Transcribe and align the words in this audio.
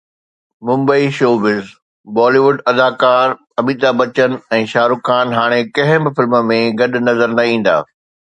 Mumbai 0.67 1.05
(showbiz 1.17 1.41
news) 1.45 1.67
بالي 2.15 2.39
wood 2.45 2.57
اداڪار 2.71 3.27
اميتاڀ 3.63 3.93
بچن 3.99 4.31
۽ 4.61 4.71
شاهه 4.73 4.89
رخ 4.95 5.01
خان 5.11 5.27
هاڻي 5.41 5.59
ڪنهن 5.77 5.99
به 6.03 6.11
فلم 6.21 6.33
۾ 6.55 6.59
گڏ 6.83 6.93
نظر 7.11 7.29
نه 7.37 7.43
ايندا. 7.53 7.75